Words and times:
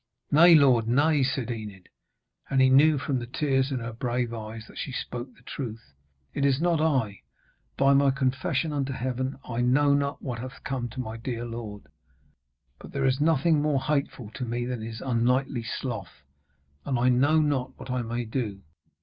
'Nay, 0.31 0.55
lord, 0.55 0.87
nay,' 0.87 1.21
said 1.21 1.51
Enid, 1.51 1.87
and 2.49 2.59
he 2.59 2.71
knew 2.71 2.97
from 2.97 3.19
the 3.19 3.27
tears 3.27 3.71
in 3.71 3.77
her 3.81 3.93
brave 3.93 4.33
eyes 4.33 4.65
that 4.65 4.79
she 4.79 4.91
spoke 4.91 5.31
the 5.35 5.43
truth. 5.43 5.93
'It 6.33 6.43
is 6.43 6.59
not 6.59 6.81
I, 6.81 7.21
by 7.77 7.93
my 7.93 8.09
confession 8.09 8.73
unto 8.73 8.93
Heaven! 8.93 9.37
I 9.47 9.61
know 9.61 9.93
not 9.93 10.19
what 10.19 10.39
hath 10.39 10.63
come 10.63 10.89
to 10.89 10.99
my 10.99 11.17
dear 11.17 11.45
lord. 11.45 11.83
But 12.79 12.93
there 12.93 13.05
is 13.05 13.21
nothing 13.21 13.61
more 13.61 13.79
hateful 13.79 14.31
to 14.31 14.43
me 14.43 14.65
than 14.65 14.81
his 14.81 15.01
unknightly 15.01 15.61
sloth! 15.61 16.23
And 16.83 16.97
I 16.97 17.09
know 17.09 17.39
not 17.39 17.77
what 17.77 17.91
I 17.91 18.01
may 18.01 18.25
do. 18.25 18.63